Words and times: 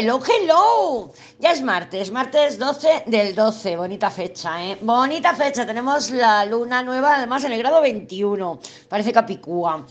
hello, 0.00 0.18
hello. 0.18 1.12
Ya 1.40 1.52
es 1.52 1.60
martes, 1.60 2.10
martes 2.10 2.58
12 2.58 3.04
del 3.06 3.34
12. 3.34 3.76
Bonita 3.76 4.10
fecha, 4.10 4.64
¿eh? 4.64 4.78
Bonita 4.80 5.34
fecha. 5.34 5.66
Tenemos 5.66 6.10
la 6.10 6.46
luna 6.46 6.82
nueva, 6.82 7.16
además 7.16 7.44
en 7.44 7.52
el 7.52 7.58
grado 7.58 7.82
21. 7.82 8.60
Parece 8.88 9.12
Capicúa. 9.12 9.84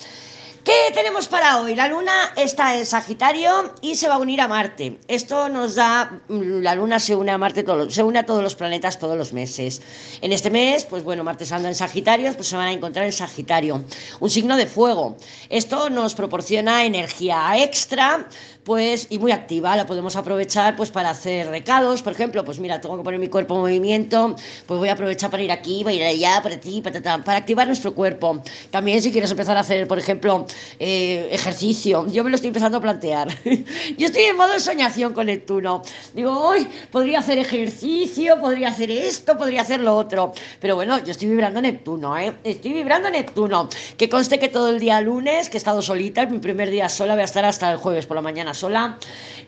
¿Qué 0.64 0.94
tenemos 0.94 1.28
para 1.28 1.62
hoy? 1.62 1.74
La 1.74 1.88
luna 1.88 2.34
está 2.36 2.76
en 2.76 2.86
Sagitario 2.86 3.74
y 3.82 3.96
se 3.96 4.10
va 4.10 4.16
a 4.16 4.18
unir 4.18 4.42
a 4.42 4.48
Marte. 4.48 5.00
Esto 5.08 5.48
nos 5.48 5.76
da, 5.76 6.22
mm, 6.28 6.62
la 6.62 6.76
luna 6.76 7.00
se 7.00 7.16
une 7.16 7.32
a 7.32 7.38
Marte, 7.38 7.64
se 7.90 8.04
une 8.04 8.20
a 8.20 8.26
todos 8.26 8.44
los 8.44 8.56
planetas 8.56 9.00
todos 9.00 9.18
los 9.18 9.32
meses. 9.32 9.82
En 10.22 10.34
este 10.34 10.50
mes, 10.50 10.86
pues 10.86 11.04
bueno, 11.04 11.24
Marte 11.24 11.46
anda 11.52 11.70
en 11.70 11.76
Sagitario, 11.76 12.34
pues 12.34 12.50
se 12.50 12.58
van 12.58 12.68
a 12.68 12.74
encontrar 12.74 13.06
en 13.06 13.14
Sagitario, 13.14 13.84
un 14.20 14.30
signo 14.30 14.58
de 14.58 14.68
fuego. 14.68 15.16
Esto 15.50 15.90
nos 15.90 16.14
proporciona 16.14 16.84
energía 16.84 17.54
extra, 17.58 18.28
pues, 18.70 19.08
y 19.10 19.18
muy 19.18 19.32
activa, 19.32 19.76
la 19.76 19.88
podemos 19.88 20.16
aprovechar 20.16 20.76
pues 20.76 20.92
para 20.92 21.10
hacer 21.10 21.48
recados, 21.48 22.04
por 22.04 22.14
ejemplo, 22.14 22.46
pues 22.46 22.60
mira, 22.60 22.80
tengo 22.80 22.98
que 22.98 23.04
poner 23.04 23.20
mi 23.20 23.28
cuerpo 23.28 23.56
en 23.56 23.62
movimiento, 23.62 24.36
pues 24.68 24.78
voy 24.78 24.90
a 24.90 24.94
aprovechar 24.94 25.32
para 25.32 25.42
ir 25.42 25.52
aquí, 25.52 25.84
para 25.84 25.96
ir 25.96 26.04
allá, 26.04 26.40
para 26.44 26.60
ti, 26.60 26.80
para, 26.80 27.02
para 27.02 27.40
activar 27.40 27.66
nuestro 27.66 27.96
cuerpo. 27.96 28.44
También 28.70 29.02
si 29.02 29.12
quieres 29.12 29.32
empezar 29.32 29.58
a 29.58 29.62
hacer, 29.62 29.88
por 29.88 29.98
ejemplo, 29.98 30.46
eh, 30.78 31.30
ejercicio. 31.32 32.06
Yo 32.12 32.24
me 32.24 32.30
lo 32.30 32.36
estoy 32.36 32.50
empezando 32.50 32.78
a 32.78 32.82
plantear. 32.82 33.30
Yo 33.98 34.06
estoy 34.06 34.22
en 34.26 34.38
modo 34.38 34.60
soñación 34.60 35.14
con 35.14 35.26
Neptuno. 35.26 35.82
Digo, 36.14 36.32
hoy 36.40 36.68
podría 36.92 37.22
hacer 37.22 37.40
ejercicio, 37.40 38.40
podría 38.40 38.68
hacer 38.68 38.92
esto, 38.92 39.36
podría 39.36 39.62
hacer 39.62 39.80
lo 39.80 39.96
otro. 39.96 40.34
Pero 40.60 40.76
bueno, 40.76 41.04
yo 41.04 41.10
estoy 41.10 41.28
vibrando 41.28 41.60
Neptuno, 41.60 42.16
¿eh? 42.20 42.36
Estoy 42.44 42.74
vibrando 42.74 43.10
Neptuno. 43.10 43.68
Que 43.98 44.08
conste 44.10 44.38
que 44.38 44.50
todo 44.50 44.70
el 44.70 44.80
día 44.80 45.02
lunes, 45.02 45.50
que 45.50 45.58
he 45.58 45.62
estado 45.64 45.82
solita, 45.82 46.28
mi 46.28 46.38
primer 46.38 46.70
día 46.70 46.88
sola, 46.88 47.14
voy 47.14 47.24
a 47.24 47.26
estar 47.26 47.46
hasta 47.46 47.72
el 47.72 47.78
jueves 47.78 48.06
por 48.06 48.14
la 48.14 48.22
mañana 48.22 48.54
sola. 48.60 48.98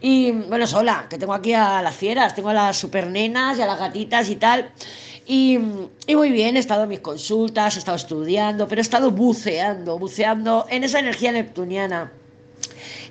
Y 0.02 0.32
bueno, 0.32 0.66
sola, 0.66 1.08
que 1.10 1.18
tengo 1.18 1.34
aquí 1.34 1.54
a 1.54 1.82
las 1.82 1.96
fieras, 1.96 2.34
tengo 2.34 2.50
a 2.50 2.54
las 2.54 2.78
supernenas 2.78 3.58
y 3.58 3.62
a 3.62 3.68
las 3.68 3.80
gatitas 3.80 4.30
y 4.30 4.36
tal. 4.36 4.72
Y, 5.26 5.60
muy 6.10 6.32
bien, 6.32 6.58
he 6.58 6.60
estado 6.60 6.88
mis 6.88 7.00
consultas, 7.00 7.76
he 7.76 7.80
estado 7.80 7.98
estudiando, 7.98 8.68
pero 8.68 8.82
he 8.82 8.84
estado 8.84 9.12
buceando, 9.12 9.98
buceando 10.00 10.66
en 10.70 10.84
esa 10.84 11.00
energía 11.00 11.32
neptuniana. 11.32 12.12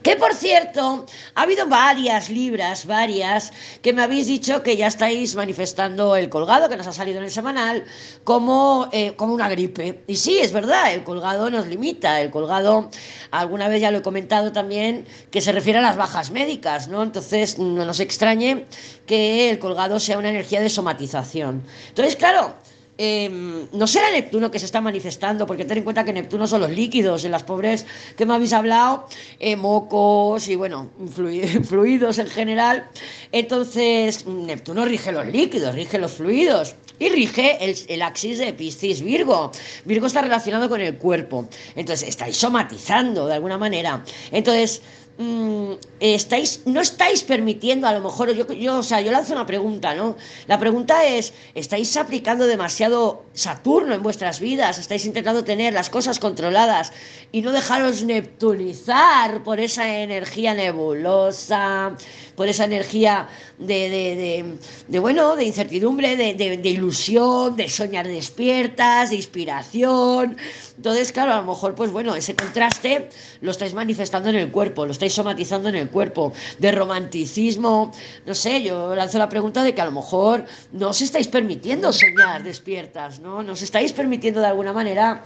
Que 0.03 0.17
por 0.17 0.35
cierto, 0.35 1.05
ha 1.35 1.43
habido 1.43 1.67
varias 1.67 2.31
libras, 2.31 2.87
varias, 2.87 3.53
que 3.83 3.93
me 3.93 4.03
habéis 4.03 4.27
dicho 4.27 4.63
que 4.63 4.75
ya 4.75 4.87
estáis 4.87 5.35
manifestando 5.35 6.17
el 6.17 6.31
colgado 6.31 6.71
que 6.71 6.77
nos 6.77 6.87
ha 6.87 6.93
salido 6.93 7.19
en 7.19 7.25
el 7.25 7.31
semanal 7.31 7.85
como, 8.25 8.89
eh, 8.93 9.13
como 9.17 9.35
una 9.35 9.51
gripe. 9.51 10.03
Y 10.07 10.17
sí, 10.17 10.39
es 10.39 10.53
verdad, 10.53 10.95
el 10.95 11.05
colgado 11.05 11.51
nos 11.51 11.67
limita. 11.67 12.19
El 12.23 12.31
colgado, 12.31 12.91
alguna 13.31 13.69
vez 13.69 13.83
ya 13.83 13.91
lo 13.91 13.99
he 13.99 14.03
comentado 14.03 14.53
también, 14.53 15.07
que 15.31 15.43
se 15.43 15.53
refiere 15.53 15.81
a 15.81 15.83
las 15.83 15.97
bajas 15.97 16.31
médicas, 16.31 16.89
¿no? 16.89 17.03
Entonces, 17.03 17.59
no 17.59 17.85
nos 17.85 18.01
extrañe 18.01 18.65
que 19.05 19.51
el 19.51 19.59
colgado 19.59 20.01
sea 20.01 20.17
una 20.17 20.31
energía 20.31 20.63
de 20.63 20.71
somatización. 20.71 21.63
Entonces, 21.89 22.17
claro, 22.17 22.55
Em, 23.03 23.67
no 23.73 23.87
será 23.87 24.11
Neptuno 24.11 24.51
que 24.51 24.59
se 24.59 24.67
está 24.67 24.83
manifestando, 24.83 25.47
porque 25.47 25.65
ten 25.65 25.79
en 25.79 25.85
cuenta 25.85 26.05
que 26.05 26.13
Neptuno 26.13 26.47
son 26.47 26.61
los 26.61 26.71
líquidos, 26.71 27.25
en 27.25 27.31
las 27.31 27.45
pobres 27.45 27.87
que 28.15 28.27
me 28.27 28.35
habéis 28.35 28.53
hablado, 28.53 29.09
eh, 29.39 29.57
mocos 29.57 30.47
y 30.49 30.55
bueno, 30.55 30.91
fluidos 31.71 32.19
en 32.19 32.27
general. 32.27 32.87
Entonces, 33.33 34.27
Neptuno 34.27 34.85
rige 34.85 35.13
los 35.13 35.27
líquidos, 35.29 35.75
rige 35.75 35.99
los 35.99 36.13
fluidos 36.13 36.75
y 36.99 37.09
rige 37.09 37.57
el, 37.65 38.03
axis 38.03 38.37
de 38.37 38.53
Piscis 38.53 39.01
Virgo. 39.01 39.51
Virgo 39.87 40.07
está 40.07 40.21
relacionado 40.21 40.69
con 40.69 40.83
el 40.83 40.99
cuerpo, 40.99 41.49
entonces 41.77 42.07
estáis 42.07 42.37
somatizando 42.37 43.27
de 43.27 43.33
alguna 43.33 43.57
manera. 43.57 44.05
Entonces, 44.31 44.83
Mm, 45.19 45.75
estáis, 46.01 46.63
no 46.65 46.81
estáis 46.81 47.23
permitiendo, 47.23 47.87
a 47.87 47.93
lo 47.93 48.01
mejor, 48.01 48.33
yo, 48.33 48.51
yo, 48.55 48.79
o 48.79 48.83
sea, 48.83 49.03
yo 49.03 49.13
lanzo 49.13 49.35
una 49.35 49.45
pregunta, 49.45 49.95
¿no? 49.95 50.17
La 50.47 50.59
pregunta 50.59 51.05
es, 51.05 51.35
¿estáis 51.55 51.95
aplicando 51.99 52.47
demasiado 52.47 53.27
Saturno 53.35 53.95
en 53.95 54.03
vuestras 54.03 54.41
vidas? 54.41 54.79
¿Estáis 54.79 55.05
intentando 55.05 55.45
tener 55.45 55.75
las 55.75 55.91
cosas 55.91 56.19
controladas 56.19 56.93
y 57.33 57.43
no 57.43 57.53
dejaros 57.53 58.03
neptunizar 58.03 59.43
por 59.43 59.61
esa 59.61 59.95
energía 59.99 60.55
nebulosa, 60.55 61.95
por 62.41 62.49
esa 62.49 62.65
energía 62.65 63.29
de, 63.59 64.57
de, 64.89 64.99
bueno, 64.99 65.37
de 65.37 65.45
incertidumbre, 65.45 66.17
de, 66.17 66.71
ilusión, 66.71 67.55
de 67.55 67.69
soñar 67.69 68.09
despiertas, 68.09 69.11
de 69.11 69.17
inspiración? 69.17 70.39
Entonces, 70.75 71.13
claro, 71.13 71.35
a 71.35 71.43
lo 71.43 71.45
mejor, 71.45 71.75
pues 71.75 71.91
bueno, 71.91 72.15
ese 72.15 72.35
contraste 72.35 73.11
lo 73.43 73.51
estáis 73.51 73.75
manifestando 73.75 74.31
en 74.31 74.37
el 74.37 74.51
cuerpo, 74.51 74.87
lo 74.87 74.93
estáis 74.93 75.13
somatizando 75.13 75.69
en 75.69 75.75
el 75.75 75.91
cuerpo, 75.91 76.33
de 76.59 76.73
romanticismo, 76.73 77.93
no 78.25 78.35
sé, 78.35 78.63
yo 78.63 78.95
lanzo 78.95 79.19
la 79.19 79.29
pregunta 79.29 79.63
de 79.63 79.75
que 79.75 79.83
a 79.83 79.85
lo 79.85 79.93
mejor 79.93 80.47
no 80.73 80.89
os 80.89 81.03
estáis 81.03 81.29
permitiendo 81.29 81.93
soñar 81.93 82.43
despiertas, 82.43 83.21
¿no? 83.21 83.43
Nos 83.43 83.61
estáis 83.61 83.93
permitiendo 83.93 84.41
de 84.41 84.47
alguna 84.47 84.73
manera 84.73 85.25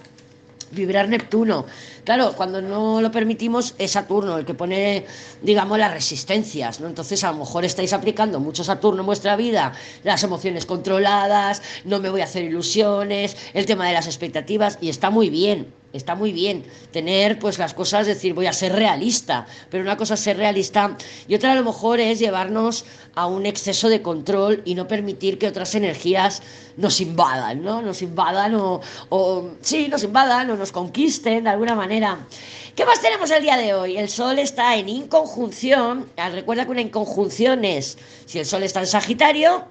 vibrar 0.71 1.09
Neptuno. 1.09 1.67
Claro, 2.05 2.35
cuando 2.37 2.61
no 2.61 3.01
lo 3.01 3.11
permitimos 3.11 3.75
es 3.79 3.93
Saturno 3.93 4.39
el 4.39 4.45
que 4.45 4.55
pone, 4.55 5.07
digamos, 5.43 5.79
las 5.79 5.93
resistencias, 5.93 6.81
¿no? 6.81 6.87
Entonces 6.87 7.25
a 7.25 7.33
lo 7.33 7.39
mejor 7.39 7.65
estáis 7.65 7.93
aplicando 7.93 8.41
mucho 8.41 8.65
Saturno 8.65 9.01
en 9.01 9.07
vuestra 9.07 9.37
vida, 9.37 9.73
las 10.03 10.23
emociones 10.23 10.67
controladas, 10.67 11.63
no 11.85 12.01
me 12.01 12.11
voy 12.11 12.21
a 12.21 12.25
hacer 12.25 12.45
ilusiones, 12.45 13.37
el 13.55 13.67
tema 13.67 13.87
de 13.87 13.95
las 13.95 14.07
expectativas, 14.07 14.79
y 14.81 14.89
está 14.89 15.11
muy 15.11 15.31
bien, 15.31 15.73
está 15.95 16.15
muy 16.15 16.33
bien 16.33 16.65
tener 16.91 17.39
pues 17.39 17.59
las 17.59 17.73
cosas, 17.73 18.07
decir, 18.07 18.35
voy 18.35 18.47
a 18.47 18.53
ser 18.53 18.73
realista, 18.73 19.47
pero 19.71 19.83
una 19.83 19.97
cosa 19.97 20.15
es 20.15 20.21
ser 20.21 20.37
realista 20.37 20.97
y 21.27 21.35
otra 21.35 21.53
a 21.53 21.55
lo 21.55 21.65
mejor 21.65 22.01
es 22.01 22.19
llevarnos 22.19 22.85
a 23.15 23.27
un 23.27 23.47
exceso 23.47 23.89
de 23.89 24.03
control 24.03 24.61
y 24.65 24.75
no 24.75 24.87
permitir 24.87 25.39
que 25.39 25.49
otras 25.49 25.75
energías 25.75 26.43
nos 26.77 27.01
invadan, 27.01 27.63
¿no? 27.63 27.81
Nos 27.81 28.03
invadan 28.03 28.57
o, 28.57 28.81
o 29.09 29.51
sí, 29.61 29.89
nos 29.89 30.03
invadan 30.03 30.51
o 30.51 30.57
nos 30.57 30.73
conquisten 30.73 31.45
de 31.45 31.51
alguna 31.51 31.75
manera. 31.75 32.27
¿Qué 32.75 32.85
más 32.85 33.01
tenemos 33.01 33.31
el 33.31 33.43
día 33.43 33.57
de 33.57 33.73
hoy? 33.73 33.97
El 33.97 34.09
Sol 34.09 34.41
está 34.41 34.77
en 34.77 34.89
inconjunción. 34.89 36.11
Ah, 36.17 36.31
recuerda 36.31 36.65
que 36.65 36.73
una 36.73 36.81
inconjunción 36.81 37.65
es, 37.65 37.97
si 38.27 38.41
el 38.41 38.47
Sol 38.47 38.65
está 38.65 38.81
en 38.81 38.89
Sagitario, 38.89 39.65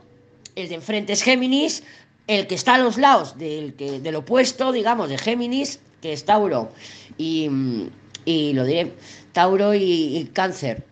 el 0.56 0.70
de 0.70 0.76
enfrente 0.76 1.12
es 1.12 1.22
Géminis, 1.22 1.84
el 2.28 2.48
que 2.48 2.56
está 2.56 2.76
a 2.76 2.78
los 2.78 2.98
lados 2.98 3.38
del, 3.38 3.74
que, 3.74 4.00
del 4.00 4.16
opuesto, 4.16 4.72
digamos, 4.72 5.10
de 5.10 5.18
Géminis, 5.18 5.82
que 6.04 6.12
es 6.12 6.26
Tauro 6.26 6.70
y, 7.18 7.48
lo 8.28 8.66
diré, 8.66 8.94
Tauro 9.32 9.74
y, 9.74 10.30
Cáncer 10.34 10.86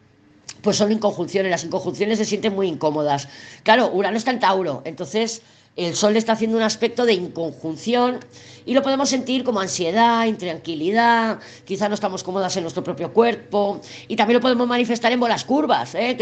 pues 0.61 0.77
son 0.77 0.91
inconjunciones. 0.91 1.49
Las 1.49 1.63
inconjunciones 1.63 2.19
se 2.19 2.25
sienten 2.25 2.53
muy 2.53 2.67
incómodas. 2.67 3.27
Claro, 3.63 3.91
Urano 3.91 4.15
está 4.15 4.29
en 4.29 4.39
Tauro, 4.39 4.83
entonces 4.85 5.41
el 5.75 5.95
Sol 5.95 6.15
está 6.15 6.33
haciendo 6.33 6.55
un 6.55 6.63
aspecto 6.63 7.05
de 7.05 7.13
inconjunción 7.13 8.19
y 8.65 8.73
lo 8.73 8.83
podemos 8.83 9.09
sentir 9.09 9.43
como 9.43 9.59
ansiedad, 9.59 10.25
intranquilidad, 10.25 11.39
quizá 11.65 11.89
no 11.89 11.95
estamos 11.95 12.23
cómodas 12.23 12.55
en 12.57 12.63
nuestro 12.63 12.83
propio 12.83 13.11
cuerpo 13.11 13.81
y 14.07 14.15
también 14.15 14.35
lo 14.35 14.41
podemos 14.41 14.67
manifestar 14.67 15.11
en 15.11 15.19
bolas 15.19 15.43
curvas. 15.43 15.95
¿eh? 15.95 16.15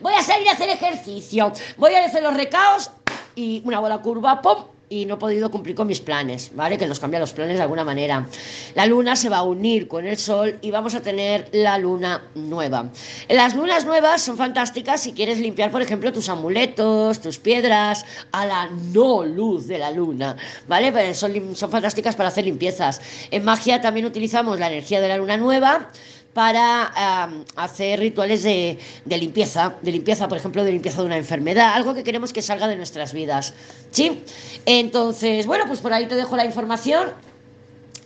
voy 0.00 0.14
a 0.14 0.22
salir 0.22 0.48
a 0.48 0.52
hacer 0.52 0.70
ejercicio, 0.70 1.52
voy 1.76 1.94
a 1.94 2.06
hacer 2.06 2.22
los 2.22 2.34
recaos 2.34 2.90
y 3.36 3.62
una 3.64 3.80
bola 3.80 3.98
curva, 3.98 4.40
¡pum! 4.40 4.73
Y 4.88 5.06
no 5.06 5.14
he 5.14 5.16
podido 5.18 5.50
cumplir 5.50 5.74
con 5.74 5.86
mis 5.86 6.00
planes, 6.00 6.50
¿vale? 6.54 6.78
Que 6.78 6.86
nos 6.86 7.00
cambia 7.00 7.20
los 7.20 7.32
planes 7.32 7.56
de 7.56 7.62
alguna 7.62 7.84
manera. 7.84 8.26
La 8.74 8.86
luna 8.86 9.16
se 9.16 9.28
va 9.28 9.38
a 9.38 9.42
unir 9.42 9.88
con 9.88 10.06
el 10.06 10.16
sol 10.16 10.58
y 10.60 10.70
vamos 10.70 10.94
a 10.94 11.00
tener 11.00 11.48
la 11.52 11.78
luna 11.78 12.22
nueva. 12.34 12.90
Las 13.28 13.54
lunas 13.54 13.84
nuevas 13.84 14.22
son 14.22 14.36
fantásticas 14.36 15.02
si 15.02 15.12
quieres 15.12 15.38
limpiar, 15.38 15.70
por 15.70 15.82
ejemplo, 15.82 16.12
tus 16.12 16.28
amuletos, 16.28 17.20
tus 17.20 17.38
piedras 17.38 18.04
a 18.32 18.46
la 18.46 18.68
no 18.92 19.24
luz 19.24 19.66
de 19.66 19.78
la 19.78 19.90
luna, 19.90 20.36
¿vale? 20.68 20.92
Pues 20.92 21.18
son, 21.18 21.56
son 21.56 21.70
fantásticas 21.70 22.16
para 22.16 22.28
hacer 22.28 22.44
limpiezas. 22.44 23.00
En 23.30 23.44
magia 23.44 23.80
también 23.80 24.06
utilizamos 24.06 24.58
la 24.58 24.68
energía 24.68 25.00
de 25.00 25.08
la 25.08 25.16
luna 25.16 25.36
nueva 25.36 25.90
para 26.34 27.30
hacer 27.56 28.00
rituales 28.00 28.42
de, 28.42 28.78
limpieza, 29.06 29.76
de 29.80 29.92
limpieza, 29.92 30.28
por 30.28 30.36
ejemplo, 30.36 30.64
de 30.64 30.72
limpieza 30.72 31.00
de 31.00 31.06
una 31.06 31.16
enfermedad, 31.16 31.74
algo 31.74 31.94
que 31.94 32.02
queremos 32.02 32.32
que 32.32 32.42
salga 32.42 32.68
de 32.68 32.76
nuestras 32.76 33.12
vidas. 33.12 33.54
¿Sí? 33.90 34.22
Entonces, 34.66 35.46
bueno, 35.46 35.64
pues 35.66 35.80
por 35.80 35.92
ahí 35.92 36.06
te 36.06 36.16
dejo 36.16 36.36
la 36.36 36.44
información. 36.44 37.12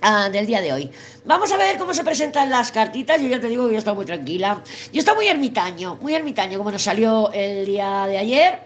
Ah, 0.00 0.29
del 0.31 0.47
día 0.47 0.61
de 0.61 0.73
hoy. 0.73 0.91
Vamos 1.25 1.50
a 1.50 1.56
ver 1.56 1.76
cómo 1.76 1.93
se 1.93 2.05
presentan 2.05 2.50
las 2.50 2.70
cartitas. 2.70 3.20
Yo 3.20 3.26
ya 3.26 3.41
te 3.41 3.49
digo 3.49 3.67
que 3.67 3.73
yo 3.73 3.79
estoy 3.79 3.97
muy 3.97 4.05
tranquila. 4.05 4.62
Yo 4.93 5.00
estoy 5.00 5.17
muy 5.17 5.26
ermitaño, 5.26 5.97
muy 6.00 6.14
ermitaño, 6.14 6.56
como 6.56 6.70
nos 6.70 6.82
salió 6.82 7.32
el 7.32 7.67
día 7.67 8.06
de 8.06 8.19
ayer. 8.19 8.61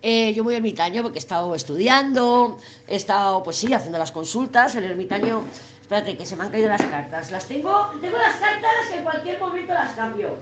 Eh, 0.00 0.32
yo 0.32 0.44
muy 0.44 0.54
ermitaño 0.54 1.02
porque 1.02 1.18
he 1.18 1.20
estado 1.20 1.56
estudiando, 1.56 2.58
he 2.86 2.94
estado, 2.94 3.42
pues 3.42 3.56
sí, 3.56 3.74
haciendo 3.74 3.98
las 3.98 4.12
consultas. 4.12 4.76
El 4.76 4.84
ermitaño 4.84 5.42
Espérate, 5.86 6.16
que 6.16 6.26
se 6.26 6.34
me 6.34 6.42
han 6.42 6.50
caído 6.50 6.68
las 6.68 6.82
cartas. 6.82 7.30
Las 7.30 7.46
tengo, 7.46 7.92
tengo 8.00 8.18
las 8.18 8.34
cartas 8.34 8.72
que 8.90 8.96
en 8.96 9.04
cualquier 9.04 9.38
momento 9.38 9.72
las 9.72 9.92
cambio. 9.92 10.36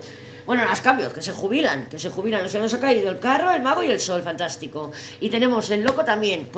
Bueno, 0.47 0.65
las 0.65 0.81
cambios, 0.81 1.13
que 1.13 1.21
se 1.21 1.33
jubilan, 1.33 1.87
que 1.91 1.99
se 1.99 2.09
jubilan. 2.09 2.49
Se 2.49 2.59
nos 2.59 2.73
ha 2.73 2.81
caído 2.81 3.11
el 3.11 3.19
carro, 3.19 3.51
el 3.51 3.61
mago 3.61 3.83
y 3.83 3.91
el 3.91 4.01
sol, 4.01 4.23
fantástico. 4.23 4.91
Y 5.21 5.29
tenemos 5.29 5.69
el 5.69 5.83
loco 5.83 6.03
también, 6.03 6.49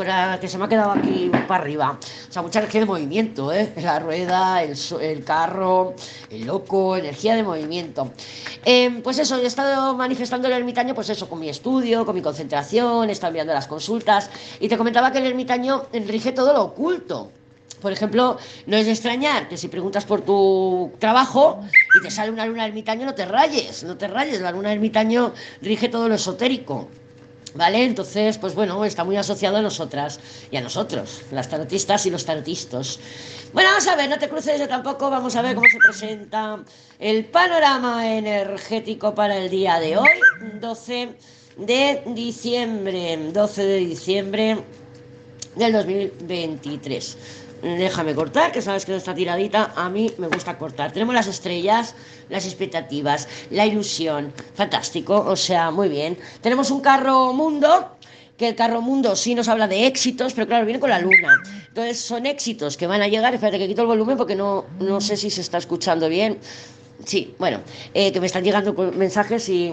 que 0.40 0.46
se 0.46 0.56
me 0.56 0.66
ha 0.66 0.68
quedado 0.68 0.92
aquí 0.92 1.32
para 1.48 1.64
arriba. 1.64 1.98
O 2.28 2.32
sea, 2.32 2.42
mucha 2.42 2.60
energía 2.60 2.82
de 2.82 2.86
movimiento, 2.86 3.52
¿eh? 3.52 3.72
La 3.82 3.98
rueda, 3.98 4.62
el, 4.62 4.76
el 5.00 5.24
carro, 5.24 5.94
el 6.30 6.46
loco, 6.46 6.96
energía 6.96 7.34
de 7.34 7.42
movimiento. 7.42 8.12
Em, 8.64 9.02
pues 9.02 9.18
eso, 9.18 9.36
he 9.38 9.46
estado 9.46 9.96
manifestando 9.96 10.46
el 10.46 10.54
ermitaño, 10.54 10.94
pues 10.94 11.10
eso, 11.10 11.28
con 11.28 11.40
mi 11.40 11.48
estudio, 11.48 12.06
con 12.06 12.14
mi 12.14 12.22
concentración, 12.22 13.08
he 13.08 13.12
estado 13.12 13.30
enviando 13.30 13.52
las 13.52 13.66
consultas. 13.66 14.30
Y 14.60 14.68
te 14.68 14.78
comentaba 14.78 15.10
que 15.10 15.18
el 15.18 15.26
ermitaño 15.26 15.86
rige 15.92 16.30
todo 16.30 16.52
lo 16.52 16.62
oculto. 16.62 17.32
Por 17.80 17.92
ejemplo, 17.92 18.38
no 18.66 18.76
es 18.76 18.86
de 18.86 18.92
extrañar 18.92 19.48
que 19.48 19.56
si 19.56 19.68
preguntas 19.68 20.04
por 20.04 20.22
tu 20.22 20.92
trabajo 20.98 21.60
y 21.94 22.02
te 22.02 22.10
sale 22.10 22.30
una 22.30 22.46
luna 22.46 22.66
ermitaño, 22.66 23.04
no 23.04 23.14
te 23.14 23.26
rayes, 23.26 23.84
no 23.84 23.96
te 23.96 24.08
rayes. 24.08 24.40
La 24.40 24.50
luna 24.50 24.72
ermitaño 24.72 25.34
rige 25.60 25.88
todo 25.88 26.08
lo 26.08 26.14
esotérico. 26.14 26.88
¿Vale? 27.54 27.84
Entonces, 27.84 28.36
pues 28.36 28.54
bueno, 28.54 28.84
está 28.84 29.02
muy 29.02 29.16
asociado 29.16 29.56
a 29.56 29.62
nosotras 29.62 30.20
y 30.50 30.56
a 30.58 30.60
nosotros, 30.60 31.22
las 31.30 31.48
tarotistas 31.48 32.04
y 32.04 32.10
los 32.10 32.26
tarotistas. 32.26 32.98
Bueno, 33.54 33.70
vamos 33.70 33.86
a 33.86 33.96
ver, 33.96 34.10
no 34.10 34.18
te 34.18 34.28
cruces 34.28 34.58
yo 34.58 34.68
tampoco, 34.68 35.08
vamos 35.08 35.36
a 35.36 35.42
ver 35.42 35.54
cómo 35.54 35.66
se 35.70 35.78
presenta 35.78 36.62
el 36.98 37.24
panorama 37.24 38.14
energético 38.14 39.14
para 39.14 39.38
el 39.38 39.48
día 39.48 39.80
de 39.80 39.96
hoy, 39.96 40.20
12 40.60 41.14
de 41.56 42.02
diciembre, 42.08 43.30
12 43.32 43.62
de 43.64 43.76
diciembre 43.78 44.64
del 45.54 45.72
2023 45.72 47.16
déjame 47.62 48.14
cortar, 48.14 48.52
que 48.52 48.62
sabes 48.62 48.84
que 48.84 48.94
esta 48.94 49.14
tiradita 49.14 49.72
a 49.76 49.88
mí 49.88 50.12
me 50.18 50.28
gusta 50.28 50.58
cortar. 50.58 50.92
Tenemos 50.92 51.14
las 51.14 51.26
estrellas, 51.26 51.94
las 52.28 52.44
expectativas, 52.44 53.28
la 53.50 53.66
ilusión, 53.66 54.32
fantástico, 54.54 55.24
o 55.26 55.36
sea, 55.36 55.70
muy 55.70 55.88
bien. 55.88 56.18
Tenemos 56.40 56.70
un 56.70 56.80
carro 56.80 57.32
mundo, 57.32 57.96
que 58.36 58.48
el 58.48 58.54
carro 58.54 58.82
mundo 58.82 59.16
sí 59.16 59.34
nos 59.34 59.48
habla 59.48 59.66
de 59.66 59.86
éxitos, 59.86 60.34
pero 60.34 60.46
claro, 60.46 60.66
viene 60.66 60.80
con 60.80 60.90
la 60.90 60.98
luna. 60.98 61.42
Entonces 61.68 62.00
son 62.00 62.26
éxitos 62.26 62.76
que 62.76 62.86
van 62.86 63.02
a 63.02 63.08
llegar, 63.08 63.34
espérate 63.34 63.58
que 63.58 63.68
quito 63.68 63.82
el 63.82 63.88
volumen 63.88 64.16
porque 64.16 64.34
no, 64.34 64.66
no 64.78 65.00
sé 65.00 65.16
si 65.16 65.30
se 65.30 65.40
está 65.40 65.58
escuchando 65.58 66.08
bien. 66.08 66.38
Sí, 67.04 67.34
bueno, 67.38 67.60
eh, 67.94 68.12
que 68.12 68.20
me 68.20 68.26
están 68.26 68.42
llegando 68.42 68.72
mensajes 68.92 69.48
y 69.48 69.72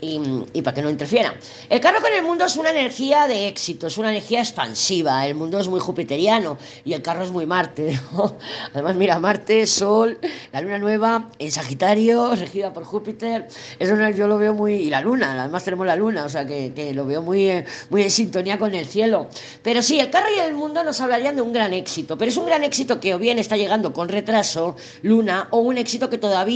y, 0.00 0.62
para 0.62 0.74
que 0.74 0.82
no 0.82 0.90
interfiera. 0.90 1.34
El 1.68 1.80
carro 1.80 2.00
con 2.00 2.12
el 2.12 2.22
mundo 2.22 2.44
es 2.44 2.56
una 2.56 2.70
energía 2.70 3.26
de 3.26 3.48
éxito, 3.48 3.86
es 3.86 3.98
una 3.98 4.10
energía 4.10 4.40
expansiva. 4.40 5.26
El 5.26 5.34
mundo 5.34 5.58
es 5.58 5.68
muy 5.68 5.80
jupiteriano 5.80 6.58
y 6.84 6.94
el 6.94 7.02
carro 7.02 7.24
es 7.24 7.30
muy 7.30 7.46
Marte. 7.46 7.98
Además, 8.72 8.96
mira, 8.96 9.18
Marte, 9.18 9.66
Sol, 9.66 10.18
la 10.52 10.60
luna 10.60 10.78
nueva 10.78 11.30
en 11.38 11.52
Sagitario, 11.52 12.34
regida 12.34 12.72
por 12.72 12.84
Júpiter. 12.84 13.48
Eso 13.78 13.94
yo 14.10 14.26
lo 14.26 14.38
veo 14.38 14.54
muy. 14.54 14.74
Y 14.74 14.90
la 14.90 15.00
luna, 15.00 15.38
además 15.40 15.64
tenemos 15.64 15.86
la 15.86 15.96
luna, 15.96 16.24
o 16.24 16.28
sea 16.28 16.46
que, 16.46 16.72
que 16.74 16.94
lo 16.94 17.04
veo 17.04 17.22
muy, 17.22 17.50
eh, 17.50 17.64
muy 17.90 18.02
en 18.02 18.10
sintonía 18.10 18.58
con 18.58 18.74
el 18.74 18.86
cielo. 18.86 19.28
Pero 19.62 19.82
sí, 19.82 20.00
el 20.00 20.10
carro 20.10 20.28
y 20.34 20.38
el 20.40 20.54
mundo 20.54 20.82
nos 20.82 21.00
hablarían 21.00 21.36
de 21.36 21.42
un 21.42 21.52
gran 21.52 21.74
éxito, 21.74 22.16
pero 22.16 22.30
es 22.30 22.36
un 22.36 22.46
gran 22.46 22.64
éxito 22.64 23.00
que 23.00 23.14
o 23.14 23.18
bien 23.18 23.38
está 23.38 23.56
llegando 23.56 23.92
con 23.92 24.08
retraso, 24.08 24.76
luna, 25.02 25.48
o 25.50 25.58
un 25.58 25.78
éxito 25.78 26.08
que 26.08 26.18
todavía 26.18 26.49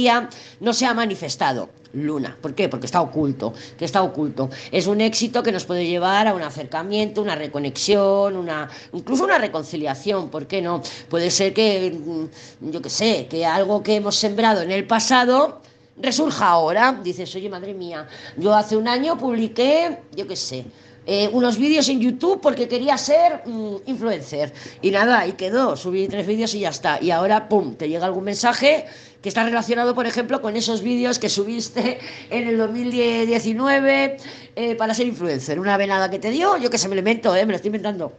no 0.60 0.72
se 0.72 0.86
ha 0.86 0.94
manifestado 0.94 1.68
luna. 1.94 2.36
¿Por 2.40 2.54
qué? 2.54 2.68
Porque 2.68 2.86
está 2.86 3.00
oculto, 3.00 3.54
que 3.78 3.84
está 3.84 4.02
oculto. 4.02 4.50
Es 4.72 4.86
un 4.86 5.00
éxito 5.00 5.42
que 5.42 5.52
nos 5.52 5.64
puede 5.64 5.86
llevar 5.86 6.26
a 6.26 6.34
un 6.34 6.42
acercamiento, 6.42 7.22
una 7.22 7.36
reconexión, 7.36 8.36
una, 8.36 8.68
incluso 8.92 9.24
una 9.24 9.38
reconciliación, 9.38 10.28
¿por 10.28 10.46
qué 10.46 10.60
no? 10.60 10.82
Puede 11.08 11.30
ser 11.30 11.54
que, 11.54 11.92
mm, 11.92 12.70
yo 12.70 12.82
qué 12.82 12.90
sé, 12.90 13.26
que 13.28 13.46
algo 13.46 13.82
que 13.82 13.96
hemos 13.96 14.16
sembrado 14.16 14.62
en 14.62 14.70
el 14.70 14.86
pasado 14.86 15.62
resurja 15.96 16.48
ahora. 16.48 17.00
Dices, 17.02 17.34
oye, 17.36 17.48
madre 17.48 17.74
mía, 17.74 18.06
yo 18.36 18.54
hace 18.54 18.76
un 18.76 18.88
año 18.88 19.16
publiqué, 19.16 19.98
yo 20.16 20.26
qué 20.26 20.36
sé, 20.36 20.64
eh, 21.06 21.28
unos 21.32 21.58
vídeos 21.58 21.88
en 21.88 22.00
YouTube 22.00 22.40
porque 22.40 22.66
quería 22.66 22.96
ser 22.96 23.42
mm, 23.44 23.76
influencer. 23.86 24.52
Y 24.80 24.90
nada, 24.90 25.26
y 25.26 25.32
quedó, 25.32 25.76
subí 25.76 26.08
tres 26.08 26.26
vídeos 26.26 26.54
y 26.54 26.60
ya 26.60 26.70
está. 26.70 26.98
Y 27.02 27.10
ahora, 27.10 27.48
¡pum!, 27.48 27.74
te 27.74 27.88
llega 27.88 28.06
algún 28.06 28.24
mensaje 28.24 28.86
que 29.20 29.28
está 29.28 29.44
relacionado, 29.44 29.94
por 29.94 30.06
ejemplo, 30.06 30.42
con 30.42 30.56
esos 30.56 30.82
vídeos 30.82 31.18
que 31.18 31.28
subiste 31.28 31.98
en 32.30 32.48
el 32.48 32.58
2019 32.58 34.16
eh, 34.56 34.74
para 34.76 34.94
ser 34.94 35.06
influencer. 35.06 35.58
Una 35.60 35.76
venada 35.76 36.10
que 36.10 36.18
te 36.18 36.30
dio, 36.30 36.56
yo 36.56 36.70
que 36.70 36.78
se 36.78 36.88
me 36.88 36.94
elemento, 36.94 37.34
eh, 37.34 37.44
me 37.46 37.52
lo 37.52 37.56
estoy 37.56 37.68
inventando. 37.68 38.12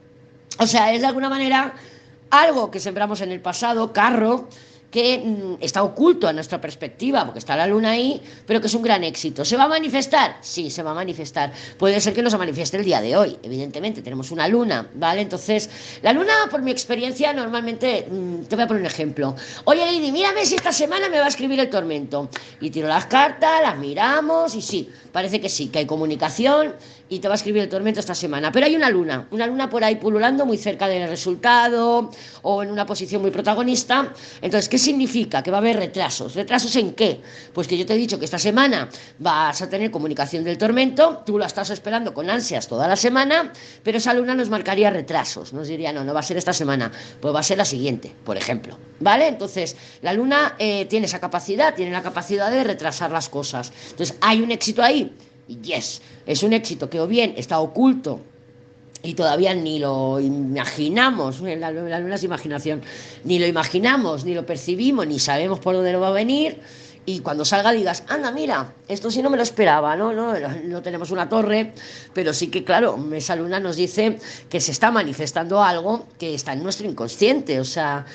O 0.60 0.68
sea, 0.68 0.94
es 0.94 1.02
de 1.02 1.08
alguna 1.08 1.30
manera 1.30 1.76
algo 2.30 2.72
que 2.72 2.80
sembramos 2.80 3.22
en 3.22 3.32
el 3.32 3.42
pasado, 3.42 3.94
carro, 3.94 4.48
que 4.96 5.18
mm, 5.18 5.58
está 5.60 5.84
oculto 5.84 6.26
a 6.26 6.32
nuestra 6.32 6.62
perspectiva, 6.62 7.26
porque 7.26 7.40
está 7.40 7.58
la 7.58 7.68
luna 7.68 7.92
ahí, 7.92 8.22
pero 8.48 8.62
que 8.62 8.68
es 8.68 8.74
un 8.76 8.82
gran 8.82 9.04
éxito. 9.04 9.44
¿Se 9.44 9.58
va 9.58 9.66
a 9.66 9.68
manifestar? 9.68 10.38
Sí, 10.40 10.72
se 10.72 10.84
va 10.84 10.92
a 10.92 10.94
manifestar. 10.94 11.52
Puede 11.78 12.00
ser 12.00 12.14
que 12.14 12.22
no 12.22 12.30
se 12.30 12.38
manifieste 12.38 12.78
el 12.78 12.86
día 12.86 13.02
de 13.02 13.18
hoy, 13.18 13.38
evidentemente, 13.44 14.02
tenemos 14.02 14.32
una 14.32 14.48
luna, 14.48 14.88
¿vale? 14.94 15.20
Entonces, 15.20 15.70
la 16.02 16.14
luna, 16.14 16.32
por 16.50 16.62
mi 16.62 16.72
experiencia, 16.72 17.34
normalmente, 17.34 18.08
mm, 18.10 18.46
te 18.46 18.56
voy 18.56 18.64
a 18.64 18.68
poner 18.68 18.84
un 18.84 18.88
ejemplo. 18.88 19.36
Oye, 19.66 19.86
Lady, 19.86 20.14
mírame 20.14 20.46
si 20.46 20.56
esta 20.56 20.72
semana 20.72 21.10
me 21.10 21.20
va 21.20 21.26
a 21.26 21.28
escribir 21.28 21.60
el 21.60 21.70
tormento. 21.70 22.30
Y 22.62 22.70
tiro 22.70 22.88
las 22.88 23.08
cartas, 23.08 23.62
las 23.62 23.78
miramos, 23.78 24.56
y 24.56 24.62
sí, 24.62 24.90
parece 25.12 25.42
que 25.42 25.50
sí, 25.50 25.68
que 25.68 25.80
hay 25.80 25.86
comunicación, 25.86 26.74
y 27.08 27.20
te 27.20 27.28
va 27.28 27.36
a 27.36 27.38
escribir 27.38 27.62
el 27.62 27.70
tormento 27.70 28.00
esta 28.00 28.16
semana. 28.16 28.52
Pero 28.52 28.66
hay 28.66 28.76
una 28.76 28.90
luna, 28.90 29.28
una 29.32 29.46
luna 29.46 29.70
por 29.70 29.84
ahí 29.84 29.96
pululando 29.96 30.46
muy 30.46 30.58
cerca 30.58 30.88
del 30.88 31.08
resultado 31.08 32.12
o 32.42 32.64
en 32.64 32.72
una 32.72 32.86
posición 32.86 33.22
muy 33.22 33.32
protagonista. 33.32 34.12
Entonces, 34.42 34.70
¿qué 34.70 34.78
significa? 34.78 35.44
Que 35.44 35.52
va 35.52 35.58
a 35.58 35.60
haber 35.60 35.78
retrasos. 35.78 36.36
¿Retrasos 36.36 36.76
en 36.76 36.94
qué? 36.94 37.22
Pues 37.54 37.68
que 37.68 37.78
yo 37.78 37.86
te 37.86 37.94
he 37.94 37.98
dicho 37.98 38.18
que 38.18 38.26
esta 38.26 38.40
semana 38.40 38.90
vas 39.20 39.62
a 39.62 39.70
tener 39.70 39.92
comunicación 39.92 40.44
del 40.44 40.58
tormento, 40.58 41.22
tú 41.26 41.38
la 41.38 41.46
estás 41.46 41.70
esperando 41.70 42.14
con 42.14 42.30
ansias 42.30 42.68
toda 42.68 42.88
la 42.88 42.96
semana, 42.96 43.52
pero 43.84 43.98
esa 43.98 44.14
luna 44.14 44.34
nos 44.34 44.50
marcaría 44.50 44.90
retrasos. 44.90 45.54
Nos 45.54 45.68
diría, 45.68 45.94
no, 45.94 46.04
no 46.04 46.14
va 46.14 46.22
a 46.22 46.24
ser 46.24 46.38
esta 46.38 46.54
semana, 46.54 46.92
pues 47.20 47.34
va 47.34 47.40
a 47.40 47.44
ser 47.44 47.58
la 47.58 47.66
siguiente, 47.66 48.14
por 48.24 48.38
ejemplo. 48.38 48.78
¿Vale? 49.00 49.28
Entonces, 49.28 49.76
la 50.02 50.14
luna 50.14 50.56
eh, 50.58 50.86
tiene 50.86 51.06
esa 51.06 51.20
capacidad, 51.20 51.76
tiene 51.76 51.92
la 51.92 52.02
capacidad 52.02 52.50
de 52.50 52.64
retrasar 52.64 53.12
las 53.12 53.30
cosas. 53.30 53.72
Entonces, 53.92 54.18
¿hay 54.22 54.42
un 54.42 54.52
éxito 54.52 54.82
ahí? 54.82 55.12
Yes, 55.48 56.02
es 56.26 56.44
un 56.44 56.54
éxito 56.54 56.90
que 56.90 57.00
o 57.00 57.08
bien 57.08 57.34
está 57.38 57.60
oculto. 57.60 58.22
Y 59.04 59.14
todavía 59.14 59.54
ni 59.54 59.78
lo 59.78 60.20
imaginamos, 60.20 61.40
la, 61.42 61.72
la 61.72 62.00
luna 62.00 62.16
es 62.16 62.24
imaginación, 62.24 62.82
ni 63.24 63.38
lo 63.38 63.46
imaginamos, 63.46 64.26
ni 64.26 64.34
lo 64.34 64.46
percibimos, 64.48 65.06
ni 65.06 65.20
sabemos 65.20 65.60
por 65.60 65.76
dónde 65.76 65.92
lo 65.92 66.00
va 66.00 66.08
a 66.08 66.12
venir, 66.12 66.60
y 67.08 67.20
cuando 67.20 67.46
salga 67.46 67.72
digas, 67.72 68.04
anda, 68.08 68.32
mira, 68.32 68.74
esto 68.88 69.12
sí 69.12 69.22
no 69.22 69.30
me 69.30 69.38
lo 69.38 69.44
esperaba, 69.44 69.96
¿no? 69.96 70.12
No, 70.12 70.34
no 70.64 70.82
tenemos 70.82 71.12
una 71.12 71.30
torre, 71.30 71.74
pero 72.14 72.34
sí 72.34 72.48
que, 72.48 72.64
claro, 72.64 72.98
esa 73.14 73.36
luna 73.36 73.60
nos 73.60 73.76
dice 73.76 74.18
que 74.50 74.60
se 74.60 74.72
está 74.72 74.90
manifestando 74.90 75.64
algo 75.64 76.08
que 76.18 76.34
está 76.34 76.54
en 76.54 76.64
nuestro 76.64 76.88
inconsciente. 76.88 77.60
O 77.60 77.64
sea, 77.64 78.06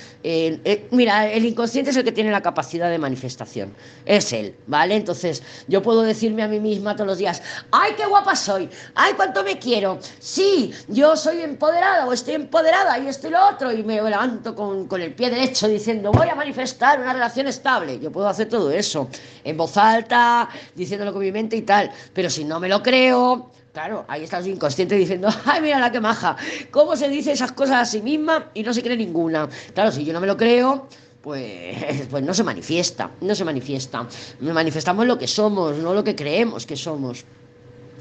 mira, 0.91 1.31
el 1.31 1.45
inconsciente 1.45 1.93
es 1.93 1.97
el 1.97 2.05
que 2.05 2.11
tiene 2.11 2.33
la 2.33 2.41
capacidad 2.41 2.91
de 2.91 2.99
manifestación, 2.99 3.73
es 4.07 4.33
él, 4.33 4.57
¿vale? 4.67 4.97
Entonces, 4.97 5.43
yo 5.69 5.83
puedo 5.83 6.03
decirme 6.03 6.43
a 6.43 6.49
mí 6.49 6.59
misma 6.59 6.97
todos 6.97 7.07
los 7.07 7.19
días, 7.19 7.43
¡ay, 7.71 7.93
qué 7.97 8.07
guapa 8.07 8.35
soy! 8.35 8.69
¡ay, 8.97 9.13
cuánto 9.15 9.45
me 9.45 9.57
quiero! 9.59 10.01
Sí, 10.19 10.73
yo 10.89 11.17
soy 11.17 11.43
empoderada 11.43 12.07
o 12.07 12.13
estoy 12.13 12.35
empoderada 12.35 12.99
y 12.99 13.07
estoy 13.07 13.31
lo 13.31 13.49
otro, 13.49 13.71
y 13.71 13.85
me 13.85 14.03
levanto 14.03 14.57
con, 14.57 14.89
con 14.89 15.01
el 15.01 15.15
pie 15.15 15.31
derecho 15.31 15.69
diciendo, 15.69 16.11
voy 16.11 16.29
a 16.29 16.35
manifestar 16.35 17.01
una 17.01 17.13
relación 17.13 17.47
estable. 17.47 18.01
Yo 18.01 18.11
puedo 18.11 18.27
hacer 18.29 18.49
todo 18.49 18.71
eso 18.73 18.80
eso, 18.81 19.09
en 19.45 19.57
voz 19.57 19.77
alta, 19.77 20.49
diciéndolo 20.75 21.13
con 21.13 21.23
mi 21.23 21.31
mente 21.31 21.57
y 21.57 21.63
tal. 21.63 21.91
Pero 22.13 22.29
si 22.29 22.45
no 22.45 22.59
me 22.59 22.69
lo 22.69 22.83
creo, 22.83 23.51
claro, 23.73 24.05
ahí 24.09 24.25
está 24.25 24.43
su 24.43 24.49
inconsciente 24.49 24.97
diciendo, 24.97 25.29
ay, 25.45 25.61
mira 25.61 25.79
la 25.79 25.93
que 25.93 26.01
maja, 26.01 26.37
¿cómo 26.71 26.97
se 26.97 27.09
dice 27.09 27.33
esas 27.33 27.53
cosas 27.53 27.77
a 27.77 27.85
sí 27.85 28.03
misma 28.03 28.51
y 28.55 28.63
no 28.63 28.75
se 28.75 28.83
cree 28.83 28.97
ninguna? 28.97 29.49
Claro, 29.75 29.93
si 29.93 30.05
yo 30.05 30.13
no 30.13 30.21
me 30.21 30.27
lo 30.27 30.37
creo, 30.37 30.89
pues, 31.23 32.07
pues 32.11 32.25
no 32.25 32.35
se 32.35 32.43
manifiesta, 32.43 33.11
no 33.21 33.35
se 33.35 33.45
manifiesta. 33.45 34.07
Manifestamos 34.41 35.07
lo 35.07 35.19
que 35.19 35.29
somos, 35.29 35.77
no 35.77 35.95
lo 35.95 36.03
que 36.03 36.17
creemos 36.17 36.67
que 36.67 36.77
somos. 36.77 37.25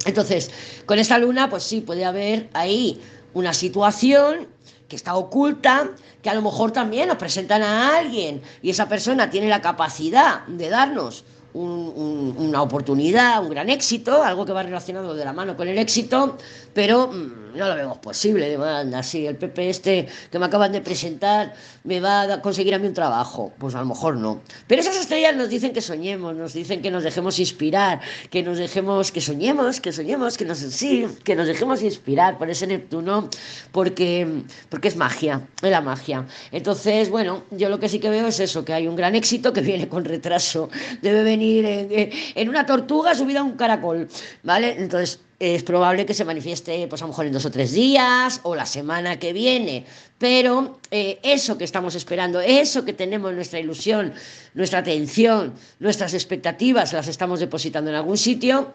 Entonces, 0.05 0.49
con 0.85 0.99
esta 0.99 1.17
luna, 1.17 1.49
pues 1.49 1.63
sí, 1.63 1.81
puede 1.81 2.05
haber 2.05 2.49
ahí 2.53 3.01
una 3.33 3.53
situación 3.53 4.47
que 4.89 4.95
está 4.95 5.15
oculta, 5.15 5.91
que 6.21 6.29
a 6.29 6.33
lo 6.33 6.41
mejor 6.41 6.71
también 6.71 7.07
nos 7.07 7.17
presentan 7.17 7.61
a 7.61 7.97
alguien 7.97 8.41
y 8.61 8.71
esa 8.71 8.89
persona 8.89 9.29
tiene 9.29 9.47
la 9.47 9.61
capacidad 9.61 10.45
de 10.47 10.69
darnos 10.69 11.23
una 11.53 12.61
oportunidad, 12.61 13.41
un 13.43 13.49
gran 13.49 13.69
éxito, 13.69 14.23
algo 14.23 14.45
que 14.45 14.51
va 14.51 14.61
relacionado 14.61 15.15
de 15.15 15.25
la 15.25 15.33
mano 15.33 15.57
con 15.57 15.67
el 15.67 15.79
éxito, 15.79 16.37
pero 16.73 17.07
mm, 17.07 17.48
no 17.55 17.67
lo 17.67 17.75
vemos 17.75 17.97
posible, 17.99 18.49
demanda, 18.49 19.03
sí, 19.03 19.25
el 19.25 19.35
PP 19.35 19.69
este 19.69 20.07
que 20.31 20.39
me 20.39 20.45
acaban 20.45 20.71
de 20.71 20.81
presentar 20.81 21.53
me 21.83 21.99
va 21.99 22.21
a 22.21 22.41
conseguir 22.41 22.73
a 22.75 22.79
mí 22.79 22.87
un 22.87 22.93
trabajo, 22.93 23.51
pues 23.57 23.75
a 23.75 23.79
lo 23.79 23.85
mejor 23.87 24.17
no. 24.17 24.41
Pero 24.67 24.81
esas 24.81 24.97
estrellas 24.97 25.35
nos 25.35 25.49
dicen 25.49 25.73
que 25.73 25.81
soñemos, 25.81 26.35
nos 26.35 26.53
dicen 26.53 26.81
que 26.81 26.91
nos 26.91 27.03
dejemos 27.03 27.39
inspirar, 27.39 28.01
que 28.29 28.43
nos 28.43 28.57
dejemos, 28.57 29.11
que 29.11 29.21
soñemos, 29.21 29.79
que 29.79 29.91
soñemos, 29.91 30.37
que 30.37 30.45
nos, 30.45 30.59
sí, 30.59 31.05
que 31.23 31.35
nos 31.35 31.47
dejemos 31.47 31.81
inspirar 31.81 32.37
por 32.37 32.49
ese 32.49 32.67
Neptuno, 32.67 33.29
porque, 33.71 34.43
porque 34.69 34.87
es 34.89 34.95
magia, 34.95 35.47
es 35.61 35.71
la 35.71 35.81
magia. 35.81 36.25
Entonces, 36.51 37.09
bueno, 37.09 37.43
yo 37.51 37.69
lo 37.69 37.79
que 37.79 37.89
sí 37.89 37.99
que 37.99 38.09
veo 38.09 38.27
es 38.27 38.39
eso, 38.39 38.65
que 38.65 38.73
hay 38.73 38.87
un 38.87 38.95
gran 38.95 39.15
éxito 39.15 39.53
que 39.53 39.61
viene 39.61 39.87
con 39.87 40.05
retraso, 40.05 40.69
debe 41.01 41.23
venir 41.23 41.65
en, 41.65 42.11
en 42.35 42.49
una 42.49 42.65
tortuga 42.65 43.15
subida 43.15 43.39
a 43.39 43.43
un 43.43 43.53
caracol, 43.53 44.07
¿vale? 44.43 44.75
Entonces, 44.77 45.19
es 45.39 45.63
probable 45.63 46.05
que 46.05 46.13
se 46.13 46.25
manifieste, 46.25 46.85
pues 46.87 47.01
a 47.01 47.05
lo 47.05 47.09
mejor 47.09 47.25
en 47.25 47.33
dos 47.33 47.45
o 47.45 47.51
tres 47.51 47.71
días 47.71 48.41
o 48.43 48.55
la 48.55 48.65
semana 48.65 49.19
que 49.19 49.31
viene. 49.31 49.85
Pero 50.17 50.79
eh, 50.91 51.19
eso 51.23 51.57
que 51.57 51.63
estamos 51.63 51.95
esperando, 51.95 52.41
eso 52.41 52.83
que 52.83 52.91
tenemos, 52.91 53.33
nuestra 53.33 53.59
ilusión, 53.59 54.13
nuestra 54.53 54.79
atención, 54.79 55.53
nuestras 55.79 56.13
expectativas, 56.13 56.91
las 56.91 57.07
estamos 57.07 57.39
depositando 57.39 57.89
en 57.89 57.95
algún 57.95 58.17
sitio 58.17 58.73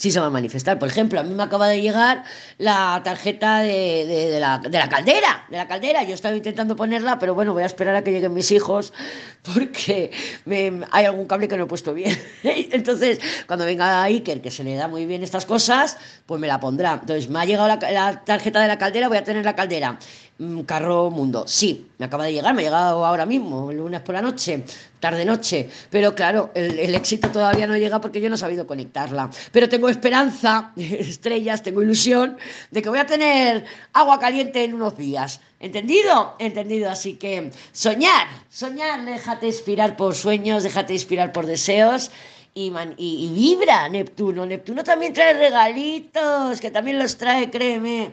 sí 0.00 0.10
se 0.10 0.18
va 0.18 0.26
a 0.26 0.30
manifestar. 0.30 0.78
Por 0.78 0.88
ejemplo, 0.88 1.20
a 1.20 1.22
mí 1.22 1.34
me 1.34 1.42
acaba 1.42 1.68
de 1.68 1.82
llegar 1.82 2.24
la 2.56 3.02
tarjeta 3.04 3.58
de, 3.58 4.38
la, 4.40 4.58
de, 4.58 4.78
la, 4.78 4.88
caldera, 4.88 5.44
de 5.50 5.58
la 5.58 5.68
caldera. 5.68 6.02
Yo 6.04 6.14
estaba 6.14 6.34
intentando 6.34 6.74
ponerla, 6.74 7.18
pero 7.18 7.34
bueno, 7.34 7.52
voy 7.52 7.64
a 7.64 7.66
esperar 7.66 7.94
a 7.94 8.02
que 8.02 8.10
lleguen 8.10 8.32
mis 8.32 8.50
hijos 8.50 8.94
porque 9.54 10.10
me, 10.46 10.80
hay 10.90 11.04
algún 11.04 11.26
cable 11.26 11.48
que 11.48 11.58
no 11.58 11.64
he 11.64 11.66
puesto 11.66 11.92
bien. 11.92 12.18
Entonces, 12.42 13.20
cuando 13.46 13.66
venga 13.66 14.02
Iker, 14.04 14.40
que 14.40 14.50
se 14.50 14.64
le 14.64 14.74
da 14.74 14.88
muy 14.88 15.04
bien 15.04 15.22
estas 15.22 15.44
cosas, 15.44 15.98
pues 16.24 16.40
me 16.40 16.46
la 16.46 16.58
pondrá. 16.58 16.94
Entonces, 16.94 17.28
me 17.28 17.38
ha 17.38 17.44
llegado 17.44 17.68
la, 17.68 17.78
la 17.92 18.24
tarjeta 18.24 18.62
de 18.62 18.68
la 18.68 18.78
caldera, 18.78 19.08
voy 19.08 19.18
a 19.18 19.24
tener 19.24 19.44
la 19.44 19.54
caldera. 19.54 19.98
Mm, 20.40 20.62
carro 20.62 21.10
Mundo. 21.10 21.44
Sí, 21.46 21.90
me 21.98 22.06
acaba 22.06 22.24
de 22.24 22.32
llegar, 22.32 22.54
me 22.54 22.62
ha 22.62 22.64
llegado 22.64 23.04
ahora 23.04 23.26
mismo, 23.26 23.70
el 23.70 23.76
lunes 23.76 24.00
por 24.00 24.14
la 24.14 24.22
noche, 24.22 24.64
tarde-noche. 24.98 25.68
Pero 25.90 26.14
claro, 26.14 26.50
el, 26.54 26.94
éxito 26.94 27.28
todavía 27.30 27.66
no 27.66 27.76
llega 27.76 28.00
porque 28.00 28.22
yo 28.22 28.30
no 28.30 28.36
he 28.36 28.38
sabido 28.38 28.66
conectarla. 28.66 29.28
Pero 29.52 29.68
tengo 29.68 29.90
esperanza, 29.90 30.72
estrellas, 30.76 31.62
tengo 31.62 31.82
ilusión 31.82 32.38
de 32.70 32.80
que 32.80 32.88
voy 32.88 33.00
a 33.00 33.04
tener 33.06 33.66
agua 33.92 34.18
caliente 34.18 34.64
en 34.64 34.72
unos 34.72 34.96
días. 34.96 35.42
¿Entendido? 35.60 36.36
Entendido. 36.38 36.90
Así 36.90 37.16
que 37.16 37.50
soñar, 37.72 38.26
soñar, 38.48 39.04
déjate 39.04 39.46
inspirar 39.48 39.94
por 39.94 40.14
sueños, 40.14 40.62
déjate 40.62 40.94
inspirar 40.94 41.32
por 41.32 41.44
deseos. 41.44 42.10
Y, 42.54 42.72
y, 42.96 43.26
y 43.26 43.34
vibra 43.34 43.90
Neptuno. 43.90 44.46
Neptuno 44.46 44.82
también 44.84 45.12
trae 45.12 45.34
regalitos, 45.34 46.60
que 46.62 46.70
también 46.70 46.98
los 46.98 47.18
trae, 47.18 47.50
créeme. 47.50 48.08